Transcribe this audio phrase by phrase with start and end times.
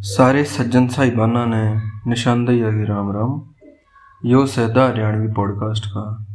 [0.00, 1.80] सारे सज्जन साहिबाना ने
[2.10, 3.42] निशानदेही आगे राम राम।
[4.24, 6.26] यो सैदा हरियाणवी पॉडकास्ट का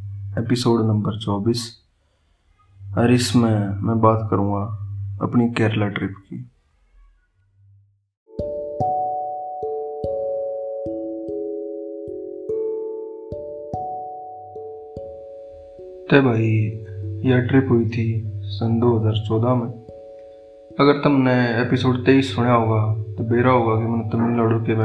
[0.42, 1.78] एपिसोड नंबर चौबीस।
[2.98, 4.62] और इसमें मैं बात करूँगा
[5.22, 6.38] अपनी केरला ट्रिप की।
[16.10, 16.50] तो भाई,
[17.30, 19.83] यह ट्रिप हुई थी सन 2014 में।
[20.80, 22.82] अगर तुमने एपिसोड तेईस सुना होगा
[23.16, 24.76] तो बेरा होगा कि मैंने तमिलनाडु के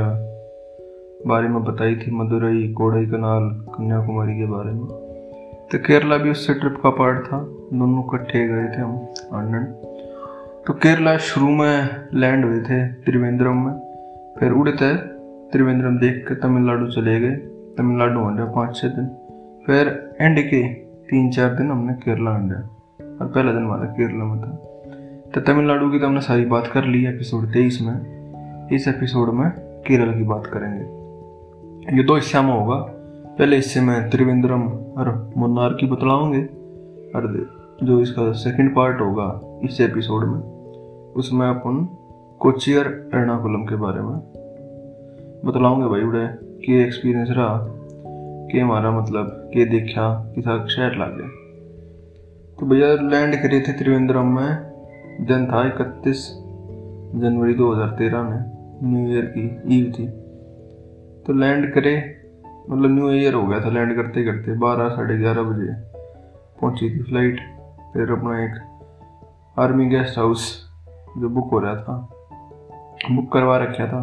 [1.29, 4.85] बारे में बताई थी, मदुरई, कोडई कनाल, कन्याकुमारी के बारे में।
[5.71, 7.39] तो केरला भी उससे ट्रिप का पार्ट था।
[7.73, 8.93] दोनों इकट्ठे गए थे हम
[9.35, 9.65] लंडन
[10.67, 13.75] तो केरला शुरू में लैंड हुए थे त्रिवेंद्रम में।
[14.41, 14.95] फिर उड़ते
[15.53, 17.37] त्रिवेंद्रम देख के तमिलनाडु चले गए।
[17.79, 19.07] तमिलनाडु हो गया पाँच छः दिन।
[19.67, 20.63] फिर एंड के
[21.09, 22.57] तीन चार दिन हमने केरला अंडा
[23.21, 24.68] और पहला दिन हमारा केरला में था।
[25.35, 27.97] तो तमिलनाडु की तो हमने सारी बात कर ली एपिसोड तेईस में।
[28.73, 30.85] इस एपिसोड में केरल की बात करेंगे।
[31.97, 32.77] ये दो हिस्सा में होगा।
[33.39, 36.43] पहले हिस्से में त्रिवेंद्रम और मुन्नार की बतलाऊँगे।
[37.17, 37.51] और
[37.83, 40.41] जो इसका सेकंड पार्ट होगा इस एपिसोड में,
[41.13, 41.89] उसमें अपन
[42.41, 44.17] कोची और एर्नाकुलम के बारे में
[45.45, 47.67] बतलाऊँगे भाई उड़े, के एक्सपीरियंस रहा,
[48.53, 51.29] के हमारा मतलब के देखा किसा शहर ला गया
[52.61, 54.68] तो भैया लैंड करे थे त्रिवेंद्रम में
[55.21, 56.29] दिन था इकतीस
[57.15, 58.41] जनवरी 2013 में
[58.83, 60.07] न्यू ईयर की ईव थी।
[61.27, 61.95] तो लैंड करे
[62.71, 65.73] मतलब न्यू ईयर हो गया था लैंड करते करते बारह, साढ़े ग्यारह बजे
[66.61, 67.41] पहुँची थी फ़्लाइट
[67.93, 70.71] फिर अपना एक आर्मी गेस्ट हाउस
[71.19, 72.09] जो बुक हो रहा था
[73.11, 74.03] बुक करवा रखा था।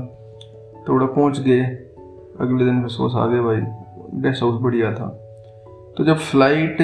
[0.90, 1.62] थोड़ा पहुँच गए।
[2.40, 3.62] अगले दिन सोच आ गए भाई
[4.22, 5.08] गेस्ट हाउस बढ़िया था।
[5.98, 6.82] तो जब फ़्लाइट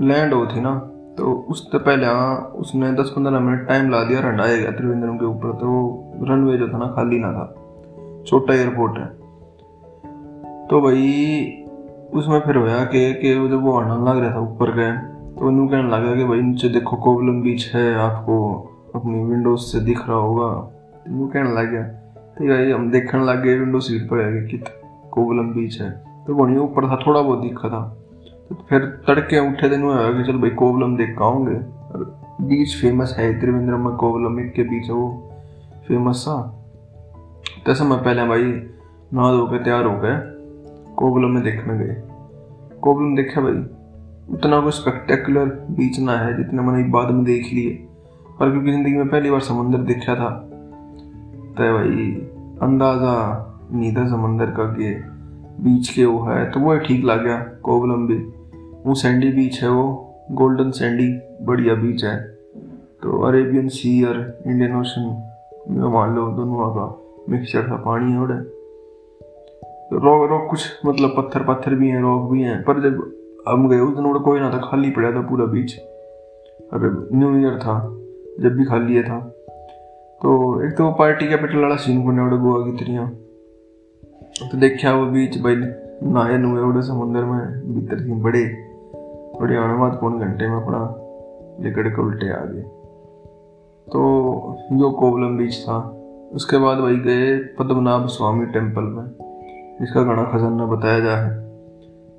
[0.00, 0.70] लैंड हो थी ना
[1.18, 5.26] तो उससे पहले हाँ उसने दस पंद्रह मिनट टाइम ला दिया रंडाया गया त्रिवेंद्रम के
[5.26, 5.68] ऊपर तो
[6.22, 7.54] रनवे जो था ना, खाली ना था।
[8.26, 9.06] छोटा एयरपोर्ट है।
[10.66, 11.64] तो भाई,
[12.14, 14.92] उसमें फिर होया कि कि जब वो आना लग रहा था ऊपर गए
[15.34, 18.36] तो न्यू कहने लगा कि भाई, नीचे देखो, कोवलम बीच है, आपको
[18.94, 20.46] अपनी विंडोज़ से दिख रहा होगा।
[21.08, 24.64] वो कहने लग गया तो भाई, हम देखने लग गए विंडो सीट पर है, कि
[25.10, 25.90] कोवलम बीच है।
[26.26, 27.96] तो वहीं ऊपर था, थोड़ा बहुत दिखा था।
[28.50, 31.54] फिर तड़के उठे दिन हुआ कि चल भाई कोवलम देख आऊँगे
[32.48, 35.06] बीच फ़ेमस है त्रिवेंद्रम में कोवलम के बीच वो
[35.88, 36.36] फ़ेमस सा।
[37.66, 40.16] तैसे मैं पहले भाई नहा धो के तैयार हो गए,
[40.96, 41.94] कोवलम में देखने गए।
[42.82, 43.58] कोवलम देखा भाई,
[44.30, 47.70] उतना कोई स्पेक्टेकुलर बीच ना है जितने मैंने बाद में देख लिए।
[48.38, 50.30] पर क्योंकि ज़िंदगी में पहली बार समंदर देखा था
[51.50, 52.10] तो भाई
[52.62, 53.14] अंदाज़ा
[53.72, 54.94] नहीं था समंदर का कि
[55.62, 58.18] बीच के वो है तो वो ठीक लग गया कोवलम भी।
[58.86, 59.84] वो सैंडी बीच है वो
[60.32, 61.08] गोल्डन सैंडी
[61.46, 62.16] बढ़िया बीच है।
[63.02, 64.16] तो अरेबियन सी और
[64.46, 65.02] इंडियन ओशन
[65.92, 66.86] मान लो दोनों का
[67.28, 68.34] मिक्सचर था पानी है उड़े
[69.94, 72.98] रॉक रॉक कुछ मतलब पत्थर पत्थर भी हैं रॉक भी हैं, पर जब
[73.48, 75.78] हम गए उस दिन उड़ा कोई ना था, खाली पड़ा था पूरा बीच
[76.72, 77.78] और न्यू ईयर था,
[78.40, 79.18] जब भी खाली है था।
[80.20, 83.06] तो एक तो पार्टी कैपिटल वाला सीन को उड़े गोवा की तरिया
[84.42, 88.44] तो देखा वो बीच भाई नहाए नुए उड़े समुंदर में, भीतर थी बड़े।
[89.40, 90.80] थोड़ी आने बाद पौन घंटे में अपना
[91.60, 92.62] लिकड़ के उल्टे आ गए।
[93.86, 94.00] तो
[94.72, 95.78] यो कोवलम बीच था,
[96.32, 99.04] उसके बाद वही गए पद्मनाभ स्वामी टेंपल में,
[99.80, 101.30] जिसका घना खजाना बताया जा है।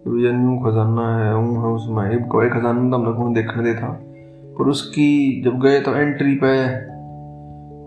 [0.04, 3.64] तो ये न्यू खजाना है ऊँ है, उसमें एक कोई खजाना तो हम लोग देखने
[3.64, 3.92] दे था,
[4.60, 6.54] पर उसकी जब गए तो एंट्री पे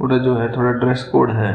[0.04, 1.52] उधर जो है, थोड़ा ड्रेस कोड है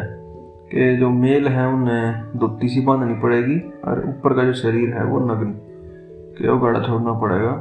[0.71, 5.05] कि जो मेल है उन्हें धोती सी बांधनी पड़ेगी और ऊपर का जो शरीर है
[5.05, 5.53] वो नग्न।
[6.37, 7.51] कि वो गाड़ा छोड़ना पड़ेगा?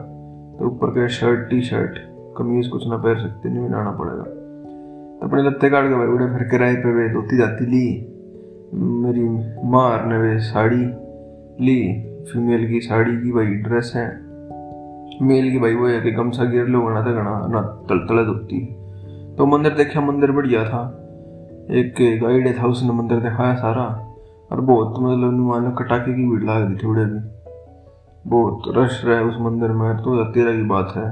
[0.58, 1.98] तो ऊपर के शर्ट टी शर्ट
[2.38, 6.26] कमीज कुछ ना पहन सकते, नहीं लाना पड़ेगा। तो अपने लत्ते काट के भाई उड़े
[6.26, 7.86] फिर किराए पे वे धोती जाती ली,
[8.74, 9.28] मेरी
[9.68, 10.84] माँ ने वे साड़ी
[11.64, 11.78] ली
[12.32, 14.06] फीमेल की साड़ी की भाई ड्रेस है।
[15.22, 18.24] मेल की भाई वो है कि गमछा गिर लो गणा था गणा, ना तल तले
[18.24, 18.64] धोती।
[19.38, 20.82] तो मंदिर देखा मंदिर बढ़िया था।
[21.70, 23.84] एक गाइड था उसने मंदिर दिखाया सारा,
[24.52, 27.35] और बहुत मतलब मान कटाके की भीड़ लग रही थी उड़े भी
[28.26, 31.10] बहुत रश रहे उस मंदिर में तो तेरह की बात है।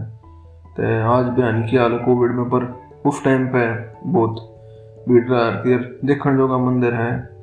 [0.77, 3.67] तो आज भी बयान किया हाल कोविड में, पर उस टाइम पे
[4.11, 4.51] बहुत
[5.09, 7.35] भीड़ रहा फिर देखने जो का मंदिर है।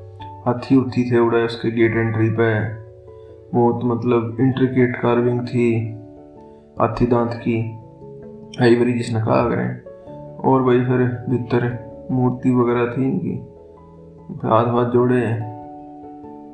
[0.45, 2.81] हाथी उथी थे उड़े उसके गेट एंट्री पे।
[3.53, 5.93] बहुत मतलब इंट्रिकेट कार्विंग थी,
[6.81, 7.77] हाथी दांत की
[8.61, 9.81] आईवरी जिसने कहा करें
[10.39, 11.67] और भाई फिर भीतर
[12.11, 13.37] मूर्ति वगैरह थी इनकी।
[14.47, 15.50] हाथ हाथ जोड़े।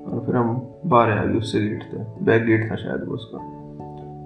[0.07, 3.37] और फिर हम बाहर आ गए उससे गेट थे बैक गेट था शायद वो उसका।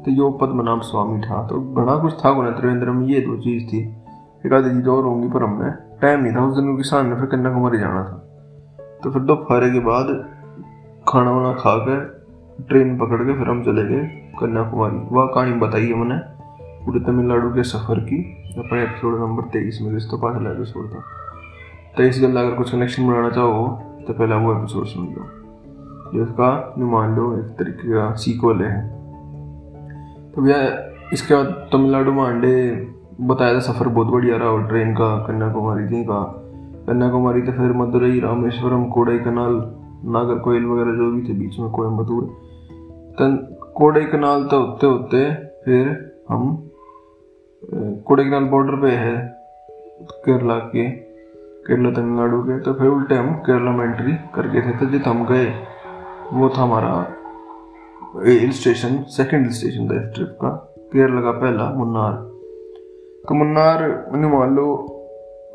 [0.05, 3.67] तो यो पद्मनाभ स्वामी था। तो बड़ा कुछ था गुना, त्रिवेंद्र में ये दो चीज़
[3.67, 3.97] थी।
[4.45, 7.25] एक आधी चीज़ और होंगी, पर हमने टाइम नहीं था। उस दिन किसान ने फिर
[7.25, 8.27] कन्याकुमारी जाना था।
[9.03, 10.29] तो फिर दोपहर के बाद
[11.07, 12.05] खाना वाना खा के
[12.63, 14.05] ट्रेन पकड़ के फिर हम चले गए
[14.39, 16.21] कन्याकुमारी। वह, कहानी बताई है मैंने
[16.85, 21.03] पूरे तमिलनाडु के सफ़र की। अपने एपिसोड नंबर तेईस में जिस तो पास एपिसोड था
[21.97, 25.40] तेईस गल अगर कुछ कनेक्शन बनाना चाहो तो पहले वो एपिसोड सुन लो।
[26.13, 28.79] जिसका मान लो एक तरीके का सीक्वल है।
[30.31, 30.57] तो भैया
[31.13, 32.55] इसके बाद तमिलनाडु में अंडे
[33.21, 36.21] बताया था सफ़र, बहुत बढ़िया रहा और ट्रेन का, कन्याकुमारी थी का।
[36.87, 39.53] कन्याकुमारी तो फिर मदुरई, रामेश्वरम कोडई कनाल
[40.05, 42.23] नागर कोयल वगैरह जो भी थे, बीच में कोयम्बतूर
[43.19, 43.37] तन
[43.75, 45.33] कोडई कनाल तो होते होते
[45.65, 45.87] फिर
[46.29, 46.55] हम
[48.07, 49.17] कोडई कनाल बॉर्डर पे है,
[50.25, 50.89] केरला के,
[51.67, 55.25] केरला तमिलनाडु के। तो फिर उल्टे हम केरला में एंट्री करके थे तो जित हम
[55.25, 55.45] गए।
[56.33, 57.07] वो था हमारा
[58.25, 62.13] hill station second hill station था इस ट्रिप का। केरला का पहला, मुन्नार।
[63.29, 64.87] तो मुन्नार, मान लो,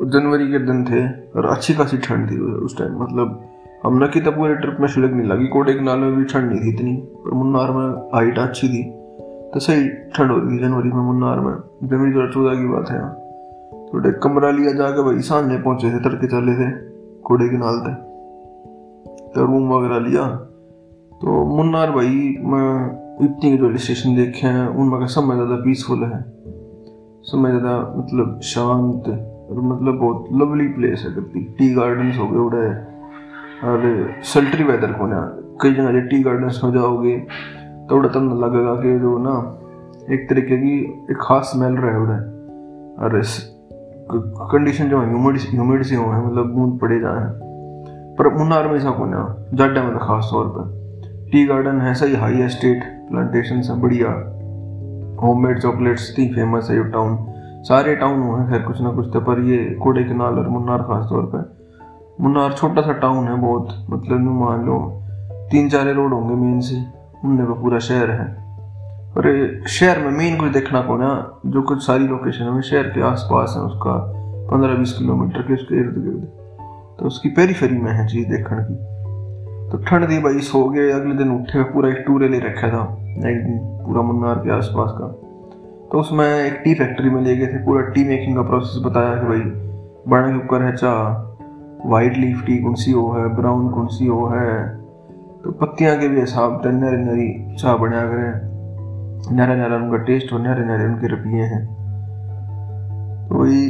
[0.04, 3.42] जनवरी के दिन थे, और अच्छी खासी ठंड थी उस टाइम मतलब
[3.84, 6.60] हमने की तो पूरे ट्रिप में शिलक नहीं लगी, कोटे कनाल में भी ठंड नहीं
[6.60, 8.82] थी इतनी, पर मुन्नार में हाइट अच्छी थी।
[9.54, 12.90] तो सही, ठंड हो रही थी जनवरी में, मुन्नार में। जनवरी दो चौदह की बात
[12.90, 12.98] है।
[14.10, 16.70] एक कमरा लिया जाके भाई, सांझे पहुँचे थे, तड़के चले थे,
[17.20, 17.94] कोडे कनाल थे।
[19.34, 20.52] तो रूम वगैरह लिया।
[21.20, 26.02] तो मुन्नार भाई, मैं इतनी जो हिल स्टेशन देखे हैं, उनमें का समय ज़्यादा पीसफुल
[26.04, 26.20] है।
[27.22, 32.38] समय ज़्यादा मतलब शांत और मतलब बहुत लवली प्लेस है करती। टी गार्डन हो गए
[32.38, 32.68] उड़े।
[33.64, 35.20] और सल्टरी वेदर को ना
[35.62, 37.18] कई जगह जो टी गार्डन में जाओगे
[37.88, 39.34] तो उड़ा तब लगेगा कि जो ना,
[40.14, 40.78] एक तरीके की
[41.10, 42.18] एक खास स्मेल रहे उड़े।
[42.96, 43.20] और
[44.52, 47.28] कंडीशन जो ह्यूमिड ह्यूमिड सी हो है मतलब बूंद पड़े जाए
[48.18, 49.22] पर मुन्नार में ऐसा को ना
[49.54, 50.74] जाडा में तो खास तौर पर
[51.32, 54.08] टी गार्डन है सही, हाई एस्टेट, प्लांटेशन है बढ़िया।
[55.22, 57.16] होममेड चॉकलेट्स थी, फ़ेमस है ये टाउन
[57.62, 60.82] सारे टाउन हुए हैं, खैर, कुछ ना कुछ तो पर ये कोडे कनाल और मुन्नार
[60.82, 61.54] खास तौर पर
[62.20, 64.78] मुन्नार छोटा सा टाउन है बहुत मतलब मान लो
[65.50, 66.76] तीन चार रोड होंगे मेन से
[67.24, 68.26] उनने का पूरा शहर है।
[69.16, 71.10] और शहर में मेन कुछ देखना को ना
[71.46, 73.94] जो कुछ सारी लोकेशन है शहर के आसपास है उसका,
[74.50, 76.26] पंद्रह बीस किलोमीटर के उसके इर्द गिर्द
[76.98, 78.95] तो उसकी पेरी फेरी में है चीज़ देखने की।
[79.70, 82.82] तो ठंड थी भाई, सो गए, अगले दिन उठे, पूरा एक टूर ले रखा था,
[83.30, 85.06] एक दिन पूरा मुन्नार के आसपास का।
[85.92, 89.14] तो उसमें एक टी फैक्ट्री में ले गए थे, पूरा टी मेकिंग का प्रोसेस बताया
[89.14, 89.40] कि भाई,
[90.08, 94.06] बड़ा के ऊपर है चाह वाइट लीफ टी कौन सी हो है ब्राउन कौन सी
[94.06, 94.54] हो है
[95.44, 100.38] तो पत्तियाँ के भी हिसाब से नरी चाह बनाया करें नरा नरा उनका टेस्ट हो
[100.38, 101.64] नरे नरे उनके रपिए हैं।
[103.28, 103.60] तो वही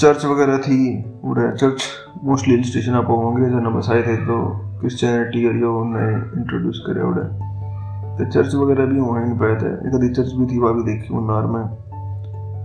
[0.00, 0.78] चर्च वगैरह थी,
[1.22, 1.84] पूरा चर्च
[2.24, 4.36] मोस्टली हिल स्टेशन आप होंगे अंग्रेज़ों ने बसाए थे तो
[4.84, 7.22] क्रिश्चियनिटी और जो उन्हें इंट्रोड्यूस करे उड़े।
[8.18, 10.82] तो चर्च वगैरह भी हुआ इन पे थे। एक आधी चर्च भी थी, वहाँ भी
[10.82, 11.64] देखी मुन्नार में।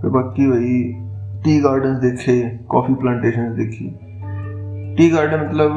[0.02, 0.82] फिर बाकी वही
[1.42, 3.98] टी गार्डन देखे कॉफ़ी प्लांटेशन देखी।
[4.96, 5.70] टी गार्डन मतलब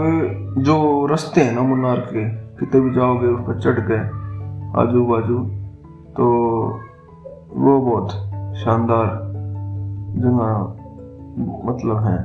[0.57, 3.99] जो रास्ते हैं ना मुन्नार के, कितने भी जाओगे उस पर चढ़ गए
[4.81, 5.39] आजू बाजू
[6.13, 6.25] तो
[7.55, 8.09] वो बहुत
[8.57, 9.07] शानदार
[10.15, 10.49] जगह
[11.71, 12.17] मतलब है,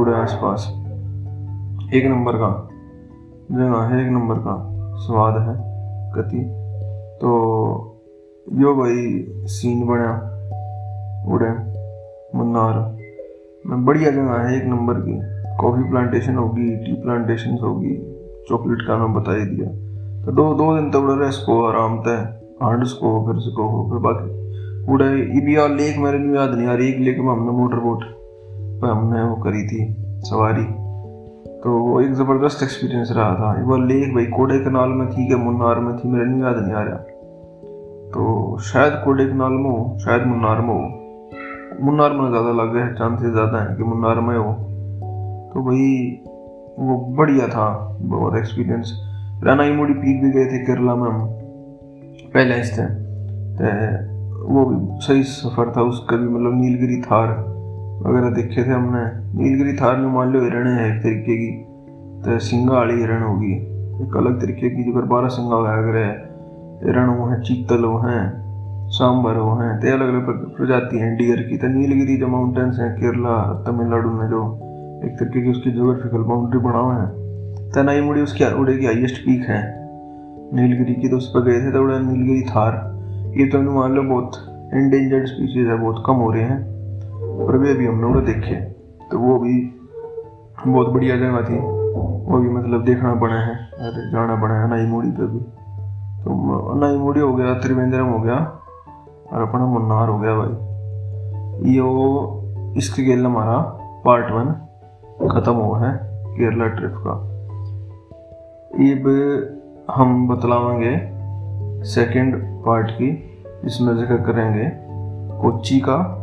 [0.00, 0.68] उड़े आसपास।
[1.94, 2.68] एक नंबर का।
[3.52, 4.54] जगह है, एक नंबर का
[4.96, 5.54] स्वाद है
[6.14, 6.38] कति
[7.20, 7.30] तो
[8.48, 10.12] यो भाई सीन बना
[11.32, 11.50] उड़े
[12.34, 12.78] मुन्नार।
[13.66, 15.18] में बढ़िया जगह है, एक नंबर की।
[15.56, 17.94] कॉफ़ी प्लांटेशन होगी, टी प्लांटेशन होगी,
[18.48, 19.68] चॉकलेट का नाम बता ही दिया।
[20.24, 22.16] तो दो दो दिन तक उड़ा इसको आराम तय।
[22.62, 25.06] हार्ड को फिर इसको हो फिर बाकी। उड़ा
[25.38, 28.04] इबिया लेक मेरे नहीं याद नहीं आ रही, एक लेक में हमने मोटर बोट
[28.80, 30.66] पर हमने वो करी थी, सवारी।
[31.62, 35.26] तो वो एक ज़बरदस्त एक्सपीरियंस रहा था। एक बार लेक भाई, कोडे कनाल में थी
[35.26, 36.96] क्या मुन्नार में थी, मेरा नहीं याद नहीं आ रहा।
[38.14, 42.88] तो शायद कोडे कनाल में हो, शायद मुन्नार में हो। मुन्नार में ज़्यादा लग गए
[42.94, 44.52] चांसेस ज़्यादा हैं कि मुन्नार में हो।
[45.52, 45.86] तो भाई,
[46.78, 47.68] वो बढ़िया था,
[48.02, 48.92] बहुत एक्सपीरियंस
[49.44, 51.24] रानाई मोड़ी पीक भी गए थे केरला में हम,
[52.34, 52.86] पहले इस थे
[53.56, 53.64] तो
[54.48, 57.28] वो भी सही सफ़र था, उसका भी मतलब नीलगिरी थार।
[58.06, 59.02] वगैरह देखे थे हमने।
[59.42, 61.50] नीलगिरी थार में मान लो हिरण है एक तरीके की।
[62.22, 63.52] तो सिंगा वाली हिरण होगी।
[64.02, 66.14] एक अलग तरीके की जो बारह सिंगा वगैरह है।
[66.84, 68.22] हिरण वो हैं, चीतल वो हैं,
[68.88, 72.92] सांबर वो हैं तो अलग अलग प्रजाति हैं डियर की। तो नीलगिरी जो माउंटेन्स हैं,
[72.96, 74.42] केरला, तमिलनाडु में जो
[75.06, 79.20] एक तरीके की उसकी जोग्राफिकल बाउंड्री बना हुआ है। तनाई मुड़ी उसकी उड़े की हाइएस्ट
[79.20, 79.60] पीक है।
[80.54, 82.74] नीलगिरी की तो उस पर गए थे तो उड़ा नीलगिरी थार।
[83.38, 84.32] ये तो मान लो बहुत
[84.74, 86.71] इंडेंजर्ड स्पीसीज है, बहुत कम हो रहे हैं।
[87.38, 88.54] और अभी हमने उड़े देखे
[89.10, 89.54] तो वो भी
[90.66, 91.58] बहुत बढ़िया जगह थी।
[92.22, 95.38] वो भी मतलब देखना पड़ा है। अरे, जाना पड़ा है अनाई मुड़ी पे भी
[96.24, 98.36] तो अनाई मुड़ी हो गया, त्रिवेंद्रम हो गया,
[99.32, 103.58] और अपना मुन्नार हो गया भाई। ये वो इसके गेल हमारा
[104.04, 104.52] पार्ट वन
[105.30, 105.92] ख़त्म हुआ है,
[106.28, 107.12] केरला ट्रिप का।
[108.72, 109.08] अब
[109.90, 110.94] हम बतलावेंगे
[111.84, 112.36] सेकंड
[112.66, 113.10] पार्ट की,
[113.64, 114.70] जिसमें ज़िक्र करेंगे
[115.42, 116.21] कोच्चि का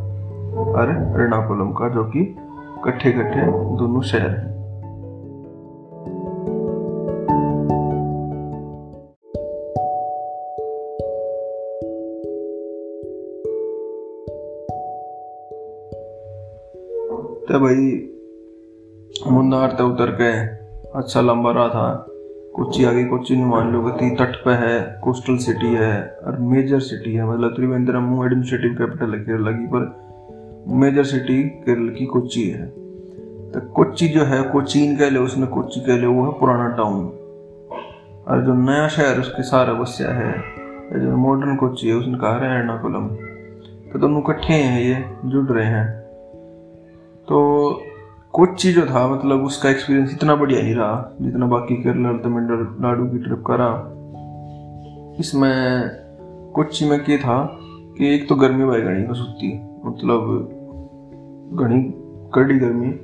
[0.53, 0.89] और
[1.21, 2.35] एर्नाकुलम का, जो कि
[2.85, 3.41] कट्ठे कट्ठे
[3.77, 4.59] दोनों शहर हैं।
[17.49, 18.09] तो भाई,
[19.31, 20.45] मुन्नार तो उतर के
[20.99, 22.05] अच्छा लंबा रहा था।
[22.55, 26.79] कोची आगे कोची नहीं मान लो कि तट पे है, कोस्टल सिटी है, और मेजर
[26.79, 29.13] सिटी है। मतलब त्रिवेंद्रम, एडमिनिस्ट्रेटिव कैपिटल
[29.51, 30.08] की पर
[30.69, 32.65] मेजर सिटी केरल की कोची है।
[33.51, 37.05] तो कोची जो है, कोचीन कह लो, उसने कोची कह लो, वो है पुराना टाउन।
[38.27, 40.59] और जो नया शहर, उसके सारा बस्या है
[40.93, 43.07] जो मॉडर्न कोची है, उसने कहा है एर्नाकुलम।
[43.93, 45.99] तो दोनों इकट्ठे हैं, ये जुड़ रहे हैं।
[47.27, 47.81] तो
[48.33, 53.17] कोच्चि जो था मतलब उसका एक्सपीरियंस इतना बढ़िया नहीं रहा, जितना बाकी केरला तमिलनाडु की
[53.17, 53.95] ट्रिप का रहा
[55.19, 55.89] इसमें
[56.55, 57.59] कोच्चि में क्या था
[57.97, 60.49] कि एक तो गर्मी भाई घनी को सुती मतलब
[61.53, 61.93] घनी
[62.33, 62.95] कड़ी गर्मी।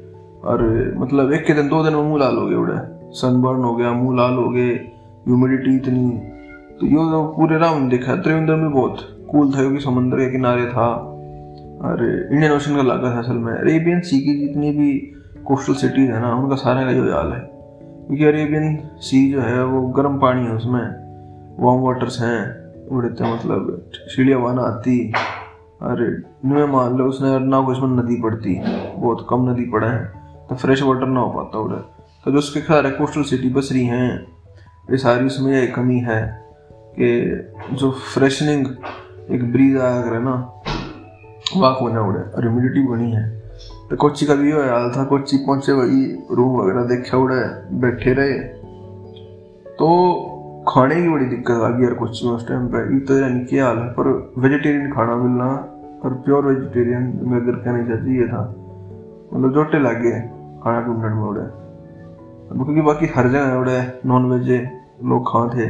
[0.44, 2.76] और मतलब एक के दिन, दो दिन में मुँह लाल हो गए उड़े।
[3.12, 4.70] सनबर्न हो गया, मुँह लाल हो गए
[5.28, 6.10] ह्यूमिडिटी इतनी।
[6.80, 10.66] तो यो तो पूरे राउंड देखा त्रिवेंद्र में बहुत कूल था क्योंकि समुद्र के किनारे
[10.66, 11.12] था।
[11.82, 15.12] और इंडियन ओशन का इलाका था असल में। अरेबियन सी की जितनी भी
[15.46, 17.40] कोस्टल सिटीज़ है ना, उनका सारे का जो हाल है।
[18.08, 21.06] क्योंकि अरेबियन सी जो है, वो गर्म पानी है उसमें।
[21.60, 25.14] वार्म वाटर्स हैं, उड़ते मतलब सीढ़िया वाना आती।
[25.82, 26.06] अरे
[26.46, 28.54] नुए मान लो उसने ना को इसमें नदी पड़ती,
[28.98, 30.06] बहुत कम नदी पड़ा है
[30.50, 31.84] तो फ्रेश वाटर ना हो पाता उधर।
[32.26, 34.10] तो जो उसके सारे कोस्टल सिटी बस रही हैं,
[34.92, 36.22] ये सारी उसमें यह कमी है
[37.00, 38.66] कि जो फ्रेशनिंग
[39.32, 40.36] एक ब्रीज आया करे ना
[41.58, 43.30] वाक होने उड़े और ह्यूमिडिटी बनी है।
[43.90, 47.42] तो कोची का भी ये हाल था कोची पहुँचे वही रूम वगैरह देखे उड़े
[47.80, 48.40] बैठे रहे।
[49.76, 49.88] तो
[50.68, 53.66] खाने की बड़ी दिक्कत आ गई यार में उस टाइम पे। ये तो यानी क्या
[53.66, 55.46] हाल है, पर वेजिटेरियन खाना मिलना
[56.04, 58.56] और प्योर वेजिटेरियन मैं अगर कहना चाहती ये था।
[59.34, 60.02] मतलब जोटे लग
[60.64, 61.66] खाना ढूँढने में उड़े।
[62.64, 64.50] क्योंकि बाकी हर जगह उड़े नॉन वेज
[65.04, 65.66] लोग खा थे,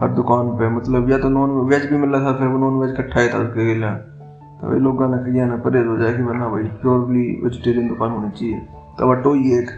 [0.00, 2.80] हर दुकान पे। मतलब या तो नॉन वेज भी मिल रहा था, फिर वो नॉन
[2.80, 6.14] वेज इकट्ठा ही था उसके लिए। तो भाई लोगों ने कहा ना परहेज हो जाए
[6.14, 8.58] कि वरना भाई प्योरली वेजिटेरियन दुकान होनी चाहिए।
[8.98, 9.70] तो वह टोई एक,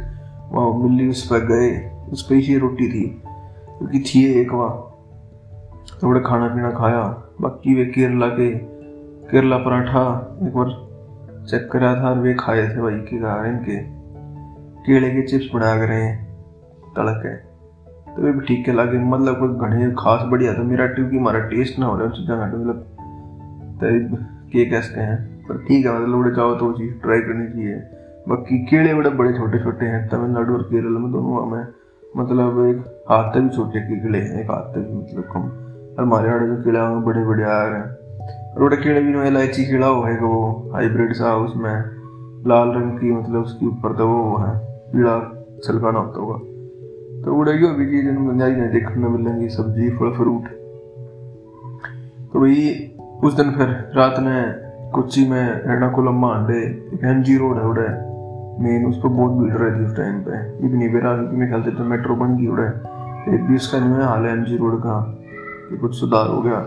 [0.53, 3.23] वहाँ, मिली उस पर गए, उस पर ही रोटी थी।
[3.79, 4.71] क्योंकि थी एक वहाँ
[6.01, 7.03] तो बड़े खाना पीना खाया,
[7.41, 8.51] बाकी वे केरला के,
[9.31, 10.03] केरला पराठा
[10.43, 10.71] एक बार
[11.47, 13.77] चेक करा था और वे खाए थे भाई, के कहा इनके।
[14.87, 16.11] केले के चिप्स बना कर रहे
[16.97, 17.35] तड़क के।
[18.13, 21.41] तो वे भी ठीक के लगे मतलब कोई घने खास बढ़िया था मेरा क्योंकि हमारा
[21.49, 22.83] टेस्ट ना हो रहा है चीज़ा मतलब
[23.81, 24.17] तो
[24.53, 25.17] के कहते हैं।
[25.49, 27.75] पर ठीक है मतलब उड़े जाओ तो चीज़ ट्राई करनी चाहिए।
[28.29, 31.65] बाकी कीड़े बड़े बड़े छोटे छोटे हैं, तमिलनाडु और केरल में दोनों में।
[32.17, 36.47] मतलब एक हाथ तक छोटे कीड़े हैं, एक हाथ तक मतलब कम। और हमारे आड़े
[36.47, 37.91] जो कीड़े हैं बड़े बड़े आ रहे हैं।
[38.55, 41.75] और बड़े कीड़े भी इलायची कीड़ा हो है वो हाइब्रिड सा उसमें
[42.47, 44.59] लाल रंग की मतलब उसके ऊपर तो वो है
[44.93, 45.19] पीड़ा
[45.65, 46.39] छलकाना होता होगा।
[47.25, 50.45] तो उड़ेगी भी चीज़ नहीं देखने मिलेंगी, सब्ज़ी, फल फ्रूट
[52.33, 52.91] तो भाई,
[53.25, 56.59] उस दिन फिर रात ने कोची में एर्नाकुलम में आंडे
[56.95, 58.16] एक एम जी रोड है उड़े।
[58.59, 61.71] मेन उस पर बहुत भीड़ रहती है उस टाइम पे। इतनी बेरा मेरे ख्याल से
[61.71, 62.47] तो मेट्रो बन गई
[63.35, 65.19] एक भी उसका नहीं हाल है एम जी रोड का।
[65.71, 66.59] कि कुछ सुधार हो गया।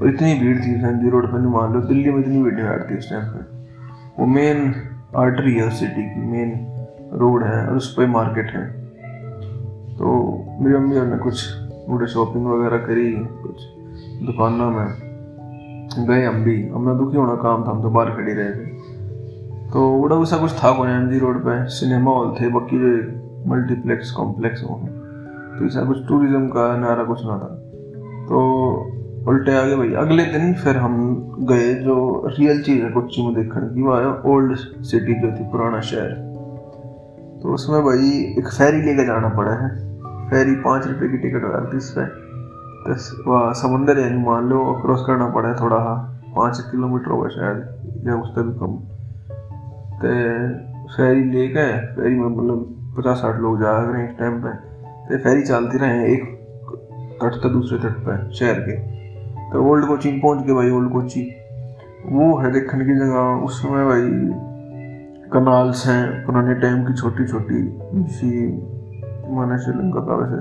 [0.00, 2.54] और इतनी भीड़ थी उस एम जी रोड पर मान लो, दिल्ली में इतनी भीड़
[2.54, 3.58] नहीं बैठती उस टाइम पे।
[4.18, 4.74] वो मेन
[5.16, 6.66] आर्टरी है सिटी की मेन
[7.12, 8.86] रोड है और उस पर मार्केट है।
[9.96, 11.48] तो मेरी मम्मी ने कुछ
[11.88, 13.56] उड़े शॉपिंग वगैरह करी, कुछ
[14.26, 15.08] दुकानों में।
[16.08, 18.77] गए हम भी। हमने दुखी होना काम था, हम तो बाहर खड़ी रहे थे
[19.72, 22.90] तो बड़ा वैसा कुछ था कौन एम जी रोड पे, सिनेमा हॉल थे, बाकी जो
[23.50, 24.76] मल्टीप्लेक्स कॉम्प्लेक्स हो।
[25.58, 27.48] तो ऐसा कुछ टूरिज़्म का नारा कुछ ना था।
[28.28, 28.40] तो
[29.28, 30.96] उल्टे आगे भाई, अगले दिन फिर हम
[31.50, 31.96] गए जो
[32.38, 36.10] रियल चीज़ है कोच्चि में देखने की, वो आया ओल्ड सिटी जो थी, पुराना शहर।
[37.42, 39.68] तो उसमें भाई एक फेरी लेके जाना पड़ा है।
[40.30, 42.06] फेरी पाँच रुपए की टिकट हो थी इस पर
[42.86, 45.78] तो वह समुंदर यानी मान लो क्रॉस करना पड़ा है थोड़ा
[46.36, 47.58] पाँच किलोमीटर होगा शायद,
[48.06, 48.78] या उससे भी कम।
[49.98, 50.08] तो
[50.88, 54.52] फेरी ले गए फेरी में मतलब पचास साठ लोग जा रहे हैं इस टाइम पे।
[55.08, 56.22] तो फेरी चलती रहे एक
[57.22, 58.76] तट से दूसरे तट पे, शहर के।
[59.52, 61.22] तो ओल्ड कोचिंग पहुँच गए भाई, ओल्ड कोची
[62.06, 64.06] वो है देखने की जगह। उसमें भाई
[65.32, 67.60] कनाल्स हैं, पुराने टाइम की छोटी छोटी
[68.12, 68.30] सी।
[69.30, 70.38] माना श्रीलंका का वैसे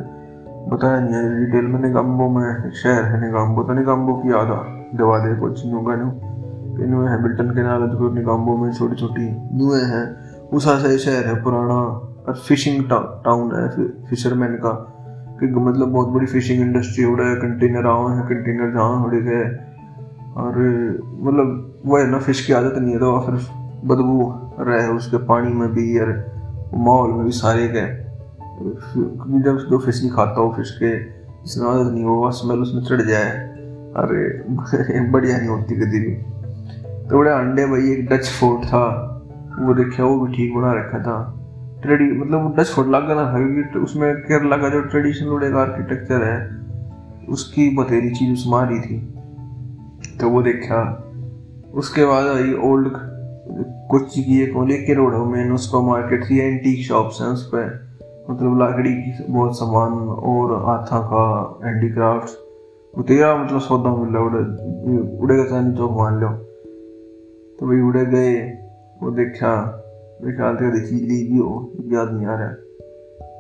[0.70, 4.62] बताया नहीं है डिटेल में निगम्बो में शहर है निगम्बो। तो निगम्बो की याद आ,
[4.98, 6.12] दवा दे कुछ नुगा नु
[6.84, 11.43] इनमें हैमिल्टन के नाल जो निगम्बो में छोटी छोटी नुए हैं। उस ऐसा शहर है,
[11.43, 11.75] पुराना
[12.27, 14.93] और फिशिंग टाउन है फिशरमैन का।
[15.39, 19.15] कि मतलब बहुत बड़ी फिशिंग इंडस्ट्री हो रहा है कंटेनर आओ हैं कंटेनर जहाँ उड़
[19.15, 19.43] गए।
[20.38, 20.57] और
[21.22, 23.34] मतलब वो है ना फ़िश की आदत नहीं है तो फिर
[23.86, 26.31] बदबू रहे उसके, पानी में भी और
[26.74, 28.05] माहौल में भी सारे गए।
[29.41, 31.00] जब जो फ़िश नहीं खाता हो फ़िश के,
[31.46, 33.31] जिसमें आदत नहीं हो वह स्मेल उसमें चढ़ जाए।
[33.98, 34.43] अरे,
[35.12, 36.37] बढ़िया नहीं होती कभी भी।
[37.10, 39.14] तो बड़े अंडे भाई, एक डच फोर्ट था।
[39.60, 41.34] वो देखा वो भी ठीक बना रखा था।
[41.84, 46.24] ट्रेडी मतलब डच फोर्ट लग ना था क्योंकि उसमें केरला का जो ट्रेडिशनल एक आर्किटेक्चर
[46.24, 46.58] है,
[47.30, 49.14] उसकी बतेरी चीज़ उसमें आ रही थी।
[50.20, 51.04] तो वो देखा।
[51.74, 52.90] उसके बाद आई ओल्ड
[53.90, 57.88] कोची की एक लेके रोड है मेन उसका मार्केट थी एंटीक शॉप्स हैं उस पर
[58.30, 62.30] मतलब लकड़ी की बहुत सामान और हाथा का हैंडीक्राफ्ट
[62.98, 64.40] वो तेरा मतलब सौदा मिल रहा उड़े,
[65.18, 66.47] उड़ेगा चांदी चौक मान लो।
[67.60, 68.34] तो भाई उड़े गए।
[69.04, 69.52] वो देखा
[70.24, 70.70] मेरे ख्याल से
[71.30, 72.50] भी हो याद नहीं आ रहा।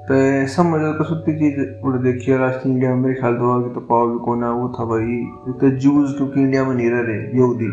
[0.09, 3.73] तो समझ तो सुती चीज़ उड़े देखी है राष्ट्रीय इंडिया में मेरे ख्याल तो आगे
[3.73, 5.17] तो पाव भी कौन वो था भाई।
[5.53, 7.69] तो जूस क्योंकि इंडिया में नहीं रह रहे, यहूदी।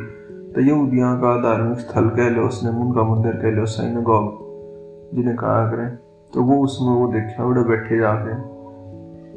[0.53, 4.27] तो यहूदियों का धार्मिक स्थल कह लो, उसने उनका मंदिर कह लो साइनगॉग
[5.15, 5.89] जिन्हें कहा करें।
[6.35, 8.35] तो वो उसमें वो देखा, उड़े बैठे जाके।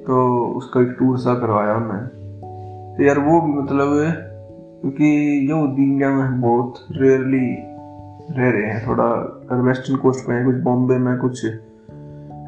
[0.03, 2.05] तो उसका एक टूर सा करवाया उन्हें
[2.97, 3.87] तो यार वो भी मतलब
[4.81, 5.05] क्योंकि
[5.49, 7.47] यहूदी इंडिया में बहुत रेयरली
[8.37, 9.03] रह रहे हैं। थोड़ा
[9.51, 11.45] अगर वेस्टर्न कोस्ट पे हैं, कुछ बॉम्बे में, कुछ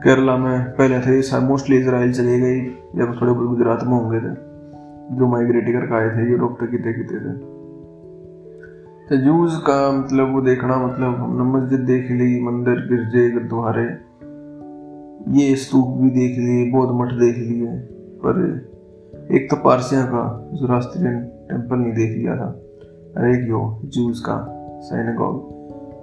[0.04, 2.58] केरला में, पहले थे मोस्टली इसराइल चले गए
[2.96, 4.34] या थोड़े बहुत गुजरात में होंगे थे,
[5.18, 7.38] जो माइग्रेट करके आए थे यूरोप तक कितने कितने थे।
[9.10, 13.88] तो जूस का मतलब वो देखना मतलब हमने मस्जिद देख ली, मंदिर, गिरजे, गुरुद्वारे,
[15.42, 17.78] ये स्तूप भी देख लिए, बौद्ध मठ देख लिए,
[18.26, 18.69] पर
[19.32, 21.20] एक तो पारसिया का जोरास्ट्रियन
[21.50, 22.50] टेंपल नहीं देख लिया था।
[23.18, 24.46] अरे एक यो, जूस का,
[24.82, 25.50] साइनागॉग।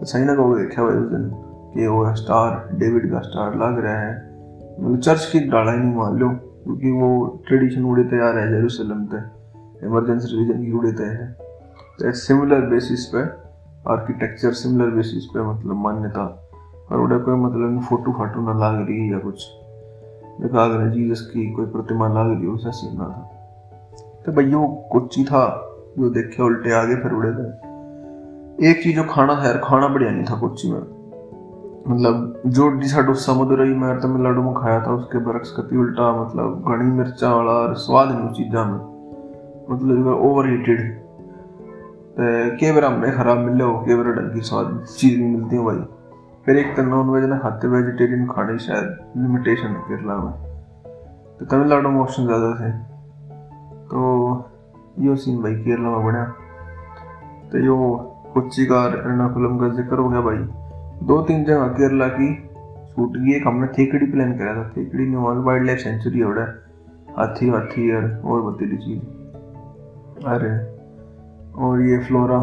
[0.04, 1.30] साइनागॉग देखा हुआ उस दिन
[1.75, 4.14] कि वो स्टार, डेविड का स्टार लग रहा है।
[4.80, 9.04] मतलब चर्च की डाला ही नहीं मान लो, क्योंकि वो ट्रेडिशन उड़े तैयार है जेरूसलम
[9.04, 9.17] पे।
[9.86, 11.36] इमरजेंसी रिलीजन की उड़े तय है।
[12.12, 13.23] सिमिलर बेसिस पे
[13.93, 16.43] आर्किटेक्चर सिमिलर बेसिस पे मतलब मान्यता।
[16.93, 19.49] और उड़े कोई मतलब फ़ोटो फाटो ना लाग रही या कुछ।
[20.45, 23.33] अगर जीसस की कोई प्रतिमा लाग रही उसे सीन था।
[24.27, 29.05] तो वो कुछ ही था, जो देखे उल्टे आगे फिर उड़े गए एक चीज़ जो
[29.05, 30.81] खाना यार खाना बढ़िया नहीं था कुछ में।
[31.89, 36.65] मतलब जो डिशा डोसा मदुरई में तमिलनाडु में खाया था, उसके बरक्स कति उल्टा मतलब
[36.69, 38.79] घनी मिर्चा वाला, और स्वाद नहीं चीजा में।
[39.71, 41.01] मतलब ओवर हीटेड
[42.59, 45.96] के बार हमें खराब मिले हो के बार ढंग की स्वाद चीज़ नहीं मिलती भाई।
[46.47, 50.32] फिर एक तो नॉन वेज ना खाते वेजिटेरियन खाने शायद लिमिटेशन है केरला में
[51.39, 52.71] तो तमिलनाडु में ऑप्शन ज़्यादा थे।
[53.89, 54.02] तो
[54.99, 56.25] यो सीन भाई केरला में बढ़िया
[57.52, 57.76] तो यो
[58.35, 60.39] कोच्चि का एर्नाकुलम का ज़िक्र हो गया भाई।
[61.06, 62.28] दो तीन जगह केरला की
[62.87, 66.47] शूट की एक हमने थेकड़ी प्लान करा था। थेकड़ी न्यूमॉल वाइल्ड लाइफ सेंचुरी है
[67.17, 69.02] हाथी हाथी और बतेरी चीज़।
[70.26, 70.52] अरे,
[71.59, 72.39] और ये फ्लोरा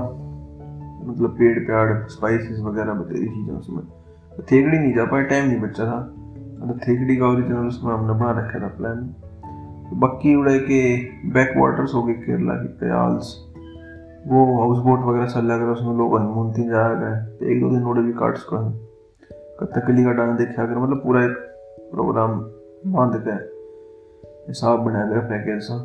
[1.03, 3.83] मतलब पेड़ प्याड़ स्पाइसेस वगैरह बतेरी चीज़ें उसमें।
[4.37, 5.99] तो थेकड़ी नहीं जा पाए टाइम नहीं बचा था।
[6.59, 9.07] मतलब थेकड़ी का ओरिजिनल उसमें हमने बना रखा था प्लान
[9.83, 10.81] तो बाकी उड़े के
[11.29, 13.33] बैक वाटर्स हो गए केरला के कयाल्स।
[14.27, 17.61] वो हाउस बोट वगैरह चल लग रहा उसमें लोग हनीमून तीन जा गए तो एक
[17.61, 18.71] दो दिन उड़े भी काट्स को हैं।
[19.59, 21.35] कथकली का डांस देखा कर मतलब पूरा एक
[21.91, 22.39] प्रोग्राम
[22.93, 23.35] बाँध के
[24.47, 25.77] हिसाब बनाया गया पैकेज सा।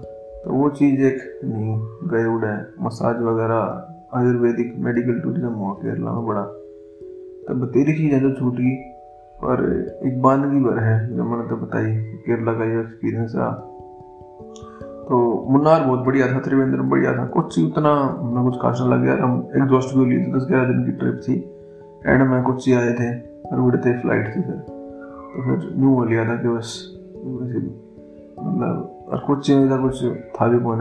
[0.45, 1.77] तो वो चीज़ एक नहीं,
[2.11, 2.55] गए उड़े
[2.85, 8.75] मसाज वगैरह आयुर्वेदिक मेडिकल टूरिज़्म हुआ केरला में बड़ा। तो बतेरी चीज़ें तो छूट गई,
[9.39, 9.63] पर
[10.07, 11.95] एक बानगी भर है, जो मैंने तो बताई,
[12.27, 13.51] केरला का ये एक्सपीरियंस रहा।
[15.09, 15.19] तो
[15.51, 17.91] मुन्नार बहुत बढ़िया था, त्रिवेंद्रम बढ़िया था, कुछ उतना
[18.21, 21.21] हमें कुछ खास लग गया हम एग्जॉस्ट भी लिए थे, दस ग्यारह दिन की ट्रिप
[21.29, 21.35] थी
[22.07, 23.09] एंड में कुछ ही आए थे,
[23.51, 24.57] और उड़ते फ़्लाइट थी फिर।
[25.29, 26.69] तो फिर न्यू हो लिया था कि बस
[28.39, 30.81] मतलब और कुछ इधर कुछ था भी कौन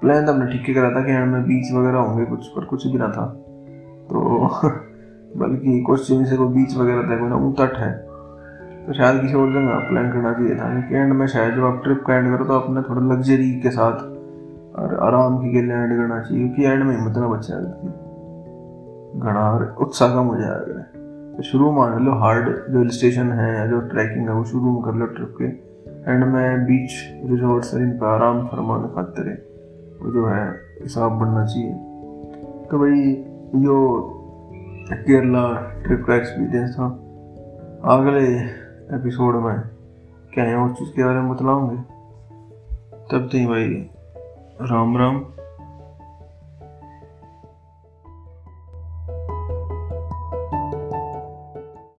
[0.00, 2.86] प्लान तो हमने ठीक ही करा था कि में बीच वगैरह होंगे कुछ, पर कुछ
[2.86, 3.26] भी ना था।
[4.10, 4.18] तो
[5.36, 7.92] बल्कि कुछ क्वेश्चन से कोई बीच वगैरह था कोई ना उतट है।
[8.86, 11.80] तो शायद किसी और जगह प्लान करना चाहिए था। क्योंकि एंड में शायद जब आप
[11.84, 13.96] ट्रिप का एंड करो तो अपने थोड़ा लग्जरी के साथ
[14.78, 17.56] और आराम की लिए एंड करना चाहिए, क्योंकि एंड में हिम्मत ना बचा
[19.18, 20.82] घना उत्साह कम हो जाएगा
[21.36, 24.72] तो शुरू मान लो हार्ड जो हिल स्टेशन है या जो ट्रैकिंग है, वो शुरू
[24.72, 25.46] में कर लो ट्रिप के।
[26.12, 26.90] एंड में बीच
[27.30, 29.47] रिजॉर्ट्स इन पर आराम फरमाने खातिर वो
[30.02, 30.50] जो है,
[30.82, 31.72] हिसाब बनना चाहिए।
[32.70, 33.24] तो भाई,
[33.62, 34.04] यो
[34.92, 36.86] केरला ट्रिप का एक्सपीरियंस था।
[37.84, 38.38] अगले
[38.96, 39.60] एपिसोड में
[40.34, 41.98] क्या है, उस चीज़ के बारे में बतलाऊँगे
[43.12, 43.90] तब तक भाई,
[44.62, 45.24] राम राम।